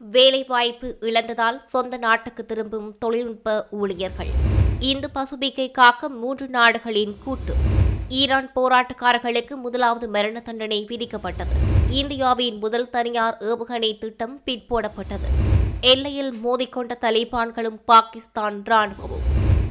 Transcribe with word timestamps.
வேலைவாய்ப்பு 0.00 0.96
இழந்ததால் 1.00 1.58
சொந்த 1.62 1.96
நாட்டுக்கு 1.96 2.46
திரும்பும் 2.46 2.96
தொழில்நுட்ப 2.98 3.66
ஊழியர்கள். 3.70 4.30
இந்து 4.78 5.08
பசுபிக்கை 5.14 5.70
காக்க 5.70 6.08
மூன்று 6.08 6.48
நாடுகளின் 6.48 7.14
கூட்டு. 7.24 7.54
ஈரான் 8.08 8.48
போராட்டக்காரர்களுக்கு 8.54 9.54
முதலாவது 9.54 10.08
மரண 10.08 10.40
தண்டனை 10.40 10.86
விதிக்கப்பட்டது. 10.88 11.54
இந்தியாவின் 11.90 12.58
முதல் 12.58 12.90
தனியார் 12.90 13.36
ஏவுகணை 13.40 13.98
திட்டம் 13.98 14.40
பிற்போடப்பட்டது 14.46 15.28
எல்லையில் 15.80 16.32
மோதிக்கொண்ட 16.44 16.94
தலிபான்களும் 17.00 17.80
பாகிஸ்தான் 17.84 18.62
ராணுவமும் 18.64 19.28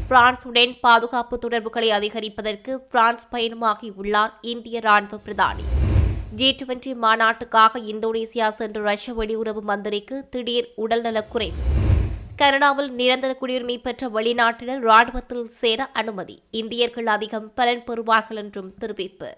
பிரான்சுடன் 0.10 0.78
பாதுகாப்பு 0.82 1.40
தொடர்புகளை 1.40 1.92
அதிகரிப்பதற்கு 1.92 2.76
பிரான்ஸ் 2.76 3.28
பயணமாகியுள்ளார் 3.32 4.32
இந்திய 4.42 4.80
ராணுவ 4.80 5.18
பிரதானி. 5.26 5.79
ஜி 6.38 6.56
டுவெண்டி 6.56 6.92
மாநாட்டுக்காக 6.96 7.80
இந்தோனேசியா 7.80 8.50
சென்ற 8.50 8.82
ரஷ்ய 8.82 9.14
வெளியுறவு 9.14 9.62
மந்திரிக்கு 9.62 10.28
திடீர் 10.30 10.68
உடல்நலக்குறைவு 10.78 11.58
கனடாவில் 12.36 12.92
நிரந்தர 12.92 13.36
குடியுரிமை 13.42 13.82
பெற்ற 13.82 14.08
வெளிநாட்டினர் 14.08 14.80
ராணுவத்தில் 14.80 15.48
சேர 15.48 15.90
அனுமதி. 15.94 16.42
இந்தியர்கள் 16.52 17.06
அதிகம் 17.06 17.54
பலன் 17.54 17.84
பெறுவார்கள் 17.88 18.36
என்றும் 18.36 18.74
தெரிவிப்பு. 18.80 19.30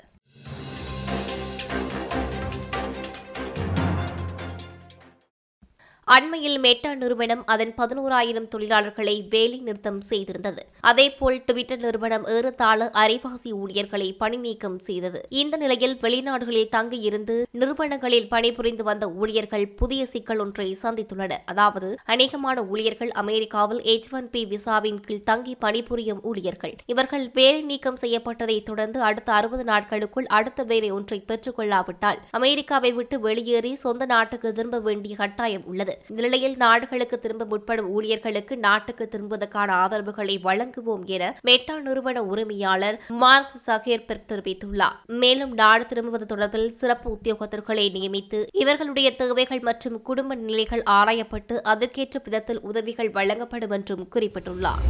அண்மையில் 6.15 6.57
மெட்டா 6.59 6.89
நிறுவனம் 7.01 7.43
அதன் 7.53 7.71
பதினோராயிரம் 7.77 8.47
தொழிலாளர்களை 8.53 9.13
வேலை 9.29 9.57
நிறுத்தம் 9.59 9.99
செய்திருந்தது. 10.09 10.61
அதேபோல் 10.89 11.37
டுவிட்டர் 11.47 11.81
நிறுவனம் 11.85 12.25
ஏறத்தாழ 12.35 12.87
அரைவாசி 13.01 13.51
ஊழியர்களை 13.59 14.07
பணி 14.13 14.37
நீக்கம் 14.37 14.79
செய்தது. 14.79 15.19
இந்த 15.41 15.57
நிலையில் 15.57 15.95
வெளிநாடுகளில் 16.01 16.71
தங்கியிருந்து 16.75 17.35
நிறுவனங்களில் 17.61 18.27
பணிபுரிந்து 18.27 18.83
வந்த 18.83 19.07
ஊழியர்கள் 19.11 19.65
புதிய 19.81 20.05
சிக்கல் 20.05 20.39
ஒன்றை 20.39 20.67
சந்தித்துள்ளனர். 20.83 21.45
அதாவது 21.45 21.91
அநேகமான 22.15 22.65
ஊழியர்கள் 22.67 23.11
அமெரிக்காவில் 23.23 23.81
எச் 23.93 24.09
ஒன் 24.13 24.29
பி 24.29 24.43
விசாவின் 24.45 24.99
கீழ் 25.07 25.23
தங்கி 25.23 25.55
பணிபுரியும் 25.63 26.21
ஊழியர்கள். 26.23 26.75
இவர்கள் 26.85 27.25
வேலை 27.39 27.63
நீக்கம் 27.71 28.01
செய்யப்பட்டதை 28.03 28.63
தொடர்ந்து 28.63 29.01
அடுத்த 29.11 29.31
அறுபது 29.39 29.65
நாட்களுக்குள் 29.71 30.29
அடுத்த 30.39 30.67
வேலை 30.73 30.91
ஒன்றை 30.91 31.21
பெற்றுக்கொள்ளாவிட்டால் 31.31 32.21
அமெரிக்காவை 32.41 32.93
விட்டு 32.99 33.19
வெளியேறி 33.19 33.73
சொந்த 33.85 34.05
நாட்டுக்கு 34.15 34.51
திரும்ப 34.53 34.79
வேண்டிய 34.89 35.15
கட்டாயம் 35.15 35.65
உள்ளது. 35.65 35.97
இந்த 36.09 36.21
நிலையில் 36.21 36.55
நாடுகளுக்கு 36.55 37.19
திரும்ப 37.19 37.45
முற்படும் 37.45 37.89
ஊழியர்களுக்கு 37.95 38.55
நாட்டுக்கு 38.57 39.09
திரும்புவதற்கான 39.11 39.69
ஆதரவுகளை 39.83 40.35
வழங்குவோம் 40.43 41.05
என 41.05 41.23
மெட்டா 41.41 41.79
நிறுவன 41.79 42.23
உரிமையாளர் 42.23 42.99
மார்க் 43.07 43.55
சகேர்பெர்க் 43.65 44.29
தெரிவித்துள்ளார். 44.31 44.97
மேலும் 45.05 45.53
நாடு 45.53 45.85
திரும்புவது 45.85 46.27
தொடர்பில் 46.35 46.67
சிறப்பு 46.67 47.17
உத்தியோகத்தர்களை 47.17 47.87
நியமித்து 47.97 48.41
இவர்களுடைய 48.53 49.15
தேவைகள் 49.15 49.59
மற்றும் 49.59 50.01
குடும்ப 50.01 50.35
நிலைகள் 50.35 50.83
ஆராயப்பட்டு 50.89 51.57
அதற்கேற்ற 51.61 52.21
விதத்தில் 52.23 52.61
உதவிகள் 52.61 53.11
வழங்கப்படும் 53.11 53.69
என்றும் 53.69 54.07
குறிப்பிட்டுள்ளார். 54.15 54.83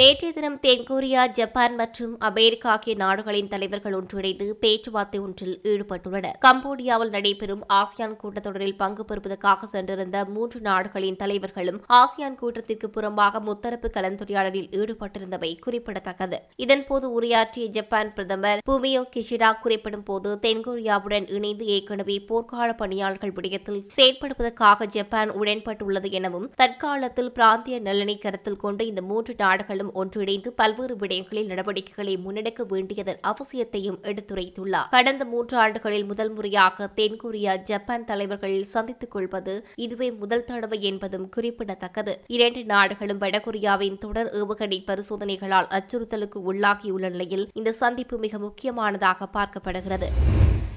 நேற்றைய 0.00 0.32
தினம் 0.32 0.56
தென்கொரியா 0.62 1.22
ஜப்பான் 1.36 1.74
மற்றும் 1.76 2.12
அமெரிக்கா 2.18 2.68
ஆகிய 2.70 2.92
நாடுகளின் 2.94 3.48
தலைவர்கள் 3.48 3.94
ஒன்றிணைந்து 3.94 4.46
பேச்சுவார்த்தை 4.60 5.18
ஒன்றில் 5.20 5.56
ஈடுபட்டுள்ளனர். 5.70 6.36
கம்போடியாவில் 6.46 7.10
நடைபெறும் 7.10 7.64
ஆசியான் 7.78 8.14
கூட்டத்தொடரில் 8.22 8.76
பங்கு 8.76 9.04
பெறுவதற்காக 9.04 9.66
சென்றிருந்த 9.66 10.24
மூன்று 10.24 10.60
நாடுகளின் 10.60 11.18
தலைவர்களும் 11.22 11.80
ஆசியான் 11.98 12.34
கூட்டத்திற்கு 12.34 12.88
புறம்பாக 12.88 13.42
முத்தரப்பு 13.48 13.90
கலந்துரையாடலில் 13.96 14.70
ஈடுபட்டிருந்தவை 14.78 15.50
குறிப்பிடத்தக்கது. 15.58 16.38
இதன்போது 16.56 17.08
உரையாற்றிய 17.18 17.66
ஜப்பான் 17.66 18.12
பிரதமர் 18.12 18.62
புமியோ 18.70 19.02
கிஷிடா 19.16 19.52
குறிப்பிடும் 19.58 20.04
போது 20.04 20.32
தென்கொரியாவுடன் 20.46 21.28
இணைந்து 21.38 21.66
ஏற்கனவே 21.66 22.18
போர்க்கால 22.30 22.70
பணியாளர்கள் 22.74 23.36
விடயத்தில் 23.36 23.84
செயற்படுவதற்காக 23.98 24.90
ஜப்பான் 24.98 25.32
உடன்பட்டுள்ளது 25.42 26.10
எனவும் 26.20 26.50
தற்காலத்தில் 26.54 27.32
பிராந்திய 27.32 27.78
நலனை 27.80 28.18
கருத்தில் 28.18 28.56
கொண்டு 28.56 28.82
இந்த 28.86 29.02
மூன்று 29.02 29.34
நாடுகளும் 29.38 29.80
ஒன்றிணைந்து 29.92 30.52
பல்வேறு 30.52 30.96
விடயங்களில் 30.96 31.46
நடவடிக்கைகளை 31.46 32.18
முன்னெடுக்க 32.26 32.66
வேண்டியதன் 32.68 33.20
அவசியத்தையும் 33.22 33.98
எடுத்துரைத்துள்ளார். 34.02 34.88
கடந்த 34.90 35.24
மூன்று 35.24 35.58
ஆண்டுகளில் 35.58 36.04
முதல் 36.04 36.32
முறையாக 36.32 36.90
தென்கொரியா 36.96 37.62
ஜப்பான் 37.62 38.04
தலைவர்கள் 38.04 38.62
சந்தித்துக் 38.62 39.10
கொள்வது 39.10 39.66
இதுவே 39.74 40.12
முதல் 40.12 40.44
தடவை 40.44 40.82
என்பதும் 40.82 41.28
குறிப்பிடத்தக்கது. 41.28 42.22
இரண்டு 42.26 42.64
நாடுகளும் 42.64 43.20
வடகொரியாவின் 43.20 43.98
தொடர் 43.98 44.30
ஏவுகணை 44.34 44.80
பரிசோதனைகளால் 44.86 45.78
அச்சுறுத்தலுக்கு 45.78 46.40
உள்ளாகியுள்ள 46.52 47.10
நிலையில் 47.10 47.48
இந்த 47.52 47.72
சந்திப்பு 47.72 48.18
மிக 48.18 48.38
முக்கியமானதாக 48.38 49.28
பார்க்கப்படுகிறது. 49.34 50.08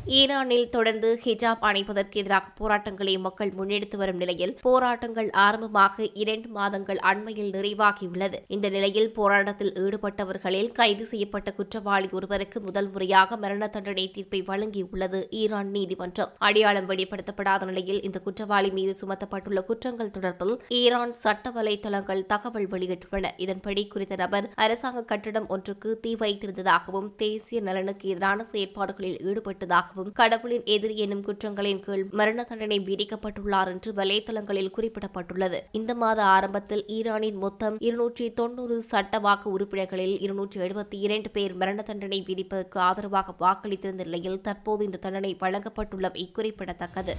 ஈரானில் 0.08 0.68
தொடர்ந்து 0.70 1.20
ஹிஜாப் 1.24 1.64
அணைப்பதற்கு 1.68 2.16
எதிராக 2.22 2.52
போராட்டங்களை 2.58 3.18
மக்கள் 3.18 3.52
முன்னெடுத்து 3.58 3.96
வரும் 3.96 4.16
நிலையில் 4.16 4.54
போராட்டங்கள் 4.62 5.30
ஆரம்பமாக 5.46 6.06
இரண்டு 6.14 6.48
மாதங்கள் 6.48 7.00
அண்மையில் 7.12 7.50
நிறைவாகியுள்ளது. 7.56 8.38
இந்த 8.48 8.70
நிலையில் 8.70 9.12
போராட்டத்தில் 9.12 9.74
ஈடுபட்டவர்களில் 9.84 10.70
கைது 10.72 11.06
செய்யப்பட்ட 11.06 11.54
குற்றவாளி 11.54 12.10
ஒருவருக்கு 12.12 12.62
முதல் 12.62 12.90
முறையாக 12.92 13.38
மரண 13.38 13.68
தண்டனை 13.68 14.12
தீர்ப்பை 14.12 14.42
வழங்கியுள்ளது 14.42 15.22
ஈரான் 15.42 15.72
நீதிமன்றம். 15.78 16.32
அடையாளம் 16.38 16.90
வெளிப்படுத்தப்படாத 16.90 17.66
நிலையில் 17.66 18.02
இந்த 18.02 18.20
குற்றவாளி 18.20 18.72
மீது 18.72 18.96
சுமத்தப்பட்டுள்ள 19.02 19.64
குற்றங்கள் 19.72 20.14
தொடர்பில் 20.20 20.56
ஈரான் 20.82 21.14
சட்ட 21.14 21.52
வலைதளங்கள் 21.58 22.26
தகவல் 22.26 22.70
வெளியிட்டுள்ளன. 22.76 23.34
இதன்படி 23.38 23.88
குறித்த 23.88 24.16
நபர் 24.16 24.52
அரசாங்க 24.56 25.06
கட்டிடம் 25.14 25.48
ஒன்றுக்கு 25.48 26.00
தீ 26.00 26.14
வைத்திருந்ததாகவும் 26.16 27.12
தேசிய 27.16 27.62
நலனுக்கு 27.62 28.10
எதிரான 28.10 28.48
செயற்பாடுகளில் 28.54 29.20
ஈடுபட்டதாகவும் 29.28 29.94
கடவுளின் 30.20 30.64
எதிரி 30.66 30.98
எனும் 30.98 31.24
குற்றங்களின் 31.28 31.82
கீழ் 31.86 32.04
மரண 32.12 32.44
தண்டனை 32.44 32.80
விதிக்கப்பட்டுள்ளார் 32.80 33.68
என்று 33.68 33.94
வலைதளங்களில் 33.94 34.72
குறிப்பிடப்பட்டுள்ளது. 34.78 35.60
இந்த 35.72 35.96
மாத 35.96 36.24
ஆரம்பத்தில் 36.24 36.84
ஈரானின் 36.88 37.38
மொத்தம் 37.38 37.78
இருநூற்றி 37.80 38.34
தொன்னூறு 38.34 38.82
சட்ட 38.82 39.20
வாக்கு 39.20 39.50
உறுப்பினர்களில் 39.58 40.16
இருநூற்றி 40.20 40.60
எழுபத்தி 40.60 41.00
இரண்டு 41.08 41.30
பேர் 41.30 41.56
மரண 41.56 41.82
தண்டனை 41.82 42.24
விதிப்பதற்கு 42.28 42.80
ஆதரவாக 42.80 43.36
வாக்களித்திருந்த 43.40 44.04
நிலையில் 44.04 44.42
தற்போது 44.42 44.86
இந்த 44.86 44.98
தண்டனை 44.98 45.38
வழங்கப்பட்டுள்ளமை 45.42 46.32
குறிப்பிடத்தக்கது. 46.32 47.16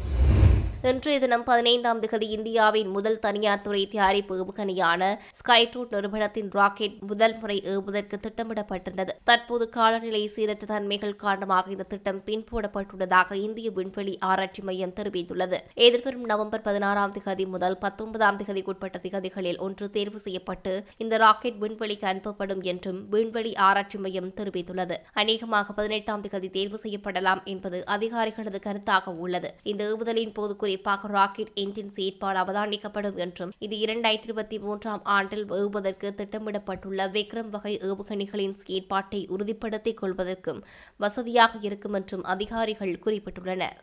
இன்றைய 0.89 1.19
தினம் 1.23 1.45
பதினைந்தாம் 1.47 2.01
திகதி 2.03 2.27
இந்தியாவின் 2.35 2.91
முதல் 2.97 3.17
தனியார் 3.19 3.63
துறை 3.63 3.81
தயாரிப்பு 3.93 4.35
ஏவுகணையான 4.41 5.07
ஸ்கைட்ரூட் 5.39 5.95
நிறுவனத்தின் 5.95 6.51
ராக்கெட் 6.57 6.99
முதல் 7.11 7.35
முறை 7.41 7.57
ஏவுவதற்கு 7.73 8.17
திட்டமிடப்பட்டிருந்தது. 8.25 9.13
தற்போது 9.29 9.65
காலநிலை 9.77 10.21
சீரற்ற 10.35 10.67
தன்மைகள் 10.73 11.15
காரணமாக 11.23 11.71
இந்த 11.71 11.87
திட்டம் 11.93 12.21
பின்போடப்பட்டுள்ளதாக 12.27 13.39
இந்திய 13.47 13.71
விண்வெளி 13.79 14.15
ஆராய்ச்சி 14.31 14.63
மையம் 14.69 14.93
தெரிவித்துள்ளது. 15.01 15.59
எதிர்வரும் 15.87 16.29
நவம்பர் 16.33 16.65
பதினாறாம் 16.69 17.15
திகதி 17.17 17.47
முதல் 17.55 17.79
பத்தொன்பதாம் 17.79 18.39
திகதிக்குட்பட்ட 18.43 19.01
திகதிகளில் 19.07 19.59
ஒன்று 19.69 19.89
தேர்வு 19.97 20.21
செய்யப்பட்டு 20.27 20.75
இந்த 20.97 21.21
ராக்கெட் 21.25 21.59
விண்வெளிக்கு 21.65 22.09
அனுப்பப்படும் 22.13 22.63
என்றும் 22.75 23.01
விண்வெளி 23.17 23.55
ஆராய்ச்சி 23.69 24.01
மையம் 24.07 24.31
தெரிவித்துள்ளது. 24.43 24.99
அநேகமாக 25.25 25.73
பதினெட்டாம் 25.81 26.25
திகதி 26.29 26.51
தேர்வு 26.59 26.81
செய்யப்படலாம் 26.85 27.43
என்பது 27.55 27.81
அதிகாரிகளது 27.97 28.63
கருத்தாக 28.69 29.17
உள்ளது. 29.27 29.51
இந்த 29.73 29.85
ஏவுதலின் 29.91 30.35
போது 30.41 30.75
குறிப்பாக 30.77 31.09
ராக்கெட் 31.09 31.53
என்ஜின் 31.55 31.93
செயற்பாடு 31.97 32.39
அவதானிக்கப்படும் 32.41 33.17
என்றும் 33.17 33.53
இது 33.59 33.75
இரண்டாயிரத்தி 33.77 34.29
இருபத்தி 34.29 34.57
மூன்றாம் 34.59 35.03
ஆண்டில் 35.17 35.45
ஏவுவதற்கு 35.61 36.09
திட்டமிடப்பட்டுள்ள 36.19 37.07
விக்ரம் 37.17 37.51
வகை 37.51 37.75
ஏவுகணைகளின் 37.89 38.57
செயற்பாட்டை 38.63 39.21
உறுதிப்படுத்திக் 39.29 40.01
கொள்வதற்கும் 40.03 40.61
வசதியாக 40.97 41.59
இருக்கும் 41.63 41.93
என்றும் 41.93 42.25
அதிகாரிகள் 42.35 42.95
குறிப்பிட்டுள்ளனர். 43.05 43.79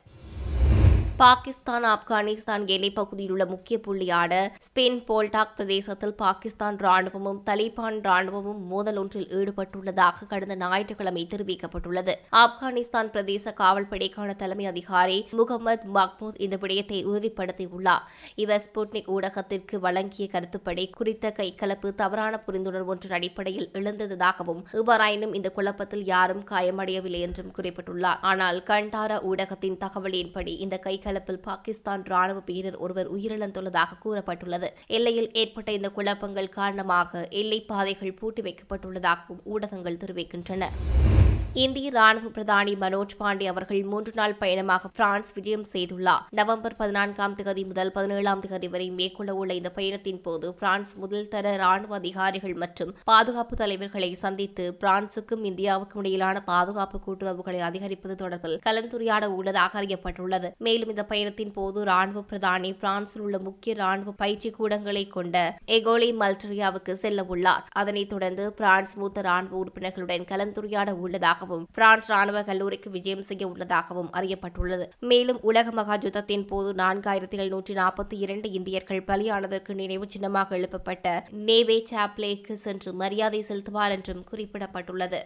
பாகிஸ்தான் 1.18 1.84
ஆப்கானிஸ்தான் 1.85 2.63
எல்லைப்பகுதியில் 2.66 3.31
உள்ள 3.31 3.46
முக்கிய 3.46 3.79
புள்ளியான 3.79 4.34
ஸ்பெயின் 4.68 4.97
போல்டாக் 5.07 5.51
பிரதேசத்தில் 5.57 6.16
பாகிஸ்தான் 6.16 6.78
ராணுவமும் 6.78 7.40
தலிபான் 7.46 8.00
ராணுவமும் 8.07 8.62
மோதல் 8.72 8.97
ஒன்றில் 8.97 9.28
ஈடுபட்டுள்ளதாக 9.40 10.28
கடந்த 10.28 10.56
ஞாயிற்றுக்கிழமை 10.56 11.28
தெரிவிக்கப்பட்டுள்ளது. 11.34 12.13
ஆப்கானிஸ்தான் 12.31 13.12
பிரதேச 13.13 13.53
காவல்படைக்கான 13.59 14.35
தலைமை 14.35 14.66
அதிகாரி 14.66 15.28
முகமது 15.31 15.88
மஹ்மூத் 15.94 16.41
இந்த 16.41 16.57
விடயத்தை 16.62 17.06
உறுதிப்படுத்தியுள்ளார். 17.06 18.03
இவர் 18.35 18.63
ஸ்புட்னிக் 18.66 19.12
ஊடகத்திற்கு 19.16 19.80
வழங்கிய 19.80 20.27
கருத்துப்படி 20.27 20.89
குறித்த 20.89 21.33
கைகலப்பு 21.38 21.95
தவறான 21.95 22.44
புரிந்துணர்வு 22.48 22.92
ஒன்றின் 22.95 23.12
அடிப்படையில் 23.12 23.69
எழுந்ததாகவும் 23.74 24.63
இவ்வாறாயினும் 24.74 25.33
இந்த 25.33 25.51
குழப்பத்தில் 25.51 26.06
யாரும் 26.06 26.44
காயமடையவில்லை 26.51 27.19
என்றும் 27.19 27.54
குறிப்பிட்டுள்ளார். 27.57 28.19
ஆனால் 28.21 28.63
கண்டாரா 28.63 29.19
ஊடகத்தின் 29.31 29.81
தகவலின்படி 29.86 30.56
இந்த 30.66 31.01
கைகலப்பில் 31.04 31.44
பாகிஸ்தான் 31.48 32.04
ராணுவ 32.12 32.40
வீரர் 32.50 32.78
ஒருவர் 32.86 33.10
உயிரிழந்துள்ளதாக 33.16 33.98
கூறப்பட்டுள்ளது. 34.04 34.68
எல்லையில் 34.98 35.30
ஏற்பட்ட 35.42 35.72
இந்த 35.78 35.90
குழப்பங்கள் 35.98 36.54
காரணமாக 36.60 37.28
எல்லை 37.42 37.60
பாதைகள் 37.72 38.18
பூட்டி 38.20 38.42
வைக்கப்பட்டுள்ளதாகவும் 38.42 39.44
ஊடகங்கள் 39.54 40.02
தெரிவிக்கின்றன. 40.04 40.70
இந்திய 41.62 41.90
ராணுவ 41.90 42.28
பிரதானி 42.28 42.72
மனோஜ் 42.76 43.14
பாண்டே 43.20 43.46
அவர்கள் 43.46 43.84
மூன்று 43.84 44.12
நாள் 44.16 44.34
பயணமாக 44.36 44.88
பிரான்ஸ் 44.88 45.34
விஜயம் 45.34 45.66
செய்துள்ளார். 45.74 46.24
நவம்பர் 46.30 46.76
பதினான்காம் 46.76 47.36
தேதி 47.36 47.64
முதல் 47.66 47.92
பதினேழாம் 47.92 48.40
தேதி 48.40 48.68
வரை 48.68 48.90
மேற்கொள்ள 48.90 49.36
உள்ள 49.36 49.54
இந்த 49.54 49.70
பயணத்தின் 49.70 50.22
போது 50.22 50.54
பிரான்ஸ் 50.54 50.94
முதல் 50.96 51.28
தர 51.28 51.58
ராணுவ 51.58 51.96
அதிகாரிகள் 51.96 52.54
மற்றும் 52.54 52.96
பாதுகாப்பு 53.04 53.56
தலைவர்களை 53.56 54.14
சந்தித்து 54.14 54.78
பிரான்சுக்கும் 54.82 55.44
இந்தியாவுக்கும் 55.44 56.00
இடையிலான 56.00 56.42
பாதுகாப்பு 56.44 57.00
கூட்டுறவுகளை 57.00 57.60
அதிகரிப்பது 57.60 58.16
தொடர்பில் 58.16 58.58
கலந்துரையாட 58.70 59.26
உள்ளதாக 59.26 59.82
அறியப்பட்டுள்ளது. 59.82 60.52
மேலும் 60.58 60.90
இந்த 60.90 61.06
பயணத்தின் 61.06 61.54
போது 61.54 61.84
ராணுவ 61.84 62.26
பிரதானி 62.32 62.78
பிரான்சில் 62.80 63.22
உள்ள 63.22 63.40
முக்கிய 63.40 63.76
ராணுவ 63.76 64.12
பயிற்சி 64.12 64.52
கூடங்களை 64.60 65.08
கொண்ட 65.08 65.58
எகோலி 65.68 66.12
மல்டரியாவுக்கு 66.24 66.92
செல்ல 66.92 67.24
உள்ளார் 67.24 67.64
அதனைத் 67.72 68.10
தொடர்ந்து 68.10 68.54
பிரான்ஸ் 68.54 68.96
மூத்த 68.96 69.22
ராணுவ 69.22 69.64
உறுப்பினர்களுடன் 69.64 70.30
கலந்துரையாட 70.34 71.02
உள்ளதாகவும் 71.44 71.68
பிரான்ஸ் 71.78 72.10
ராணுவ 72.12 72.40
கல்லூரிக்கு 72.44 72.90
விஜயம் 72.95 73.25
செய்ய 73.30 73.44
உள்ளதாகவும் 73.48 74.10
அறியப்பட்டுள்ளது. 74.19 74.86
மேலும் 75.10 75.40
உலக 75.50 75.72
மகா 75.72 75.95
யுத்தத்தின் 75.98 76.45
போது 76.48 76.69
நான்காயிரத்தி 76.81 77.38
எழுநூற்றி 77.44 77.74
நாற்பத்தி 77.81 78.18
இரண்டு 78.25 78.48
இந்தியர்கள் 78.57 79.07
பலியானதற்கு 79.10 79.74
நினைவு 79.81 80.07
சின்னமாக 80.13 80.57
எழுப்பப்பட்ட 80.57 81.16
நேவே 81.48 81.78
சாப்லேக்கு 81.92 82.56
சென்று 82.66 82.94
மரியாதை 82.94 83.42
செலுத்துவார் 83.50 83.95
என்றும் 83.98 84.25
குறிப்பிடப்பட்டுள்ளது. 84.31 85.22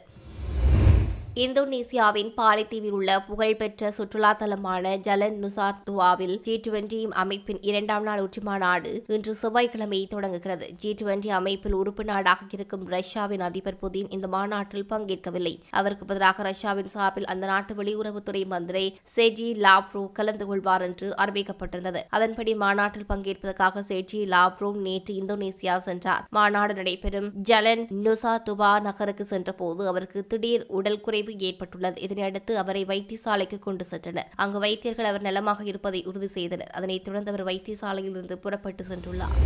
இந்தோனேசியாவின் 1.44 2.30
பாலைத்தீவில் 2.38 2.94
உள்ள 2.98 3.10
புகழ்பெற்ற 3.26 3.90
சுற்றுலா 3.98 4.30
தலமான 4.40 4.94
ஜலன் 5.08 5.36
நுசாத்துவாவில் 5.44 6.34
ஜி 6.46 6.56
டுவெண்டி 6.66 7.00
அமைப்பின் 7.24 7.60
இரண்டாம் 7.70 8.06
நாள் 8.08 8.22
உச்சி 8.22 8.42
மாநாடு 8.42 8.92
இன்று 9.16 9.34
செவ்வாய்க்கிழமை 9.36 10.00
தொடங்குகிறது. 10.14 10.68
ஜி 10.82 10.92
டுவெண்டி 11.02 11.30
அமைப்பில் 11.40 11.74
உறுப்பு 11.74 12.04
நாடாக 12.04 12.48
இருக்கும் 12.58 12.86
ரஷ்யாவின் 12.94 13.44
அதிபர் 13.50 13.78
புதின் 13.82 14.10
இந்த 14.10 14.30
மாநாட்டில் 14.36 14.88
பங்கேற்கவில்லை. 14.94 15.54
அவருக்கு 15.82 16.06
பதிலாக 16.06 16.48
ரஷ்யாவின் 16.50 16.92
சார்பில் 16.96 17.30
அந்த 17.34 17.46
நாட்டு 17.52 17.76
வெளியுறவுத்துறை 17.82 18.44
மந்திரி 18.54 18.86
செஜி 19.16 19.50
லாப்ரோ 19.66 20.04
கலந்து 20.20 20.46
கொள்வார் 20.46 20.82
என்று 20.82 21.10
அறிவிக்கப்பட்டிருந்தது. 21.26 22.04
அதன்படி 22.10 22.56
மாநாட்டில் 22.56 23.10
பங்கேற்பதற்காக 23.14 23.86
செஜி 23.92 24.24
லாப்ரோ 24.36 24.72
நேற்று 24.88 25.16
இந்தோனேசியா 25.22 25.78
சென்றார். 25.90 26.26
மாநாடு 26.30 26.74
நடைபெறும் 26.74 27.30
ஜலன் 27.52 27.86
நுசாத்துவா 28.08 28.74
நகருக்கு 28.90 29.28
சென்றபோது 29.36 29.88
அவருக்கு 29.94 30.20
திடீர் 30.34 30.68
உடல் 30.80 31.02
குறைவு 31.02 31.26
ஏற்பட்டுள்ளது. 31.36 32.02
இதனையடுத்து 32.02 32.54
அவரை 32.54 32.86
வைத்தியசாலைக்கு 32.86 33.60
கொண்டு 33.60 33.86
சென்றனர். 33.92 34.30
அங்கு 34.36 34.60
வைத்தியர்கள் 34.60 35.06
அவர் 35.06 35.22
நலமாக 35.22 35.64
இருப்பதை 35.64 36.04
உறுதி 36.04 36.28
செய்தனர். 36.28 36.72
அதனைத் 36.72 37.06
தொடர்ந்து 37.06 37.32
அவர் 37.32 37.46
வைத்தியசாலையிலிருந்து 37.46 38.34
புறப்பட்டு 38.34 38.86
சென்றுள்ளார். 38.90 39.38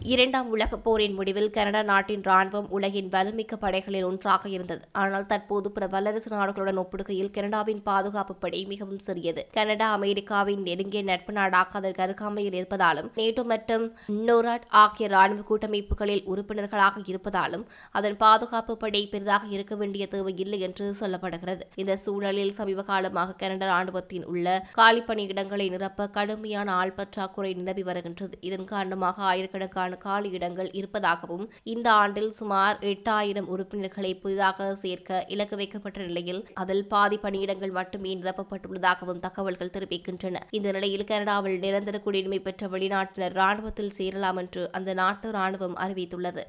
இரண்டாம் 0.00 0.48
உலகப் 0.48 0.84
போரின் 0.84 1.14
முடிவில் 1.14 1.50
கனடா 1.50 1.82
நாட்டின் 1.82 2.20
ராணுவம் 2.20 2.68
உலகின் 2.68 3.08
வலுமிக்க 3.08 3.56
படைகளில் 3.56 4.04
ஒன்றாக 4.04 4.48
இருந்தது. 4.48 4.82
ஆனால் 4.92 5.26
தற்போது 5.26 5.70
பிற 5.70 5.86
வல்லரசு 5.86 6.36
நாடுகளுடன் 6.36 6.80
ஒப்பிடுகையில் 6.82 7.30
கனடாவின் 7.30 7.82
பாதுகாப்பு 7.82 8.34
படை 8.34 8.64
மிகவும் 8.64 8.98
சிறியது. 8.98 9.46
கனடா 9.52 9.92
அமெரிக்காவின் 9.92 10.62
நெருங்கிய 10.62 11.02
நட்பு 11.02 11.32
நாடாக 11.32 11.78
அதற்கு 11.78 12.02
அருகாமையில் 12.02 12.56
இருப்பதாலும் 12.60 13.10
நேட்டோ 13.16 13.44
மற்றும் 13.44 13.84
நோராட் 14.06 14.66
ஆகிய 14.68 15.08
ராணுவ 15.08 15.42
கூட்டமைப்புகளில் 15.42 16.24
உறுப்பினர்களாக 16.24 17.00
இருப்பதாலும் 17.06 17.64
அதன் 17.90 18.16
பாதுகாப்பு 18.16 18.76
படை 18.76 19.08
பெரிதாக 19.08 19.46
இருக்க 19.46 19.74
வேண்டிய 19.74 20.06
தேவை 20.06 20.38
இல்லை 20.38 20.60
என்று 20.60 20.94
சொல்ல 20.94 21.15
சொல்லப்படுகிறது 21.16 21.64
இந்த 21.82 21.92
சூழலில் 22.04 22.54
சமீப 22.58 22.82
காலமாக 22.90 23.36
கனடா 23.42 23.66
ராணுவத்தின் 23.70 24.26
உள்ள 24.32 24.46
காலிப்பணி 24.78 25.22
இடங்களை 25.32 25.66
நிரப்ப 25.74 26.08
கடுமையான 26.16 26.68
ஆள் 26.80 26.96
பற்றாக்குறை 26.98 27.50
நிலவி 27.60 27.82
வருகின்றது. 27.88 28.34
இதன் 28.48 28.68
காரணமாக 28.72 29.22
ஆயிரக்கணக்கான 29.30 29.98
காலி 30.06 30.30
இடங்கள் 30.38 30.70
இருப்பதாகவும் 30.80 31.46
இந்த 31.74 31.88
ஆண்டில் 32.02 32.30
சுமார் 32.40 32.78
எட்டாயிரம் 32.92 33.50
உறுப்பினர்களை 33.54 34.12
புதிதாக 34.22 34.68
சேர்க்க 34.82 35.24
இலக்கு 35.36 35.58
வைக்கப்பட்ட 35.62 35.98
நிலையில் 36.10 36.42
அதில் 36.64 36.86
பாதி 36.92 37.18
பணியிடங்கள் 37.24 37.76
மட்டுமே 37.78 38.12
நிரப்பப்பட்டுள்ளதாகவும் 38.20 39.24
தகவல்கள் 39.26 39.74
தெரிவிக்கின்றன. 39.76 40.44
இந்த 40.58 40.68
நிலையில் 40.78 41.08
கனடாவில் 41.12 41.58
நிரந்தர 41.66 41.98
குடியுரிமை 42.06 42.40
பெற்ற 42.48 42.68
வெளிநாட்டினர் 42.76 43.38
ராணுவத்தில் 43.42 43.96
சேரலாம் 43.98 44.40
என்று 44.44 44.64
அந்த 44.78 44.90
நாட்டு 45.02 45.30
ராணுவம் 45.38 45.78
அறிவித்துள்ளது. 45.86 46.44